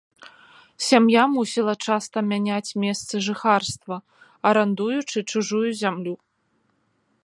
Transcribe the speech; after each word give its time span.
Сям'я 0.85 1.23
мусіла 1.33 1.75
часта 1.89 2.17
мяняць 2.31 2.75
месцы 2.85 3.15
жыхарства, 3.29 3.95
арандуючы 4.53 5.19
чужую 5.35 5.67
зямлю. 5.85 6.15